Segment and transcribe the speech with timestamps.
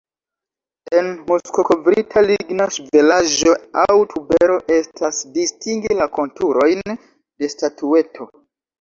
[0.99, 8.33] En muskokovrita ligna ŝvelaĵo aŭ tubero eblas distingi la konturojn de statueto.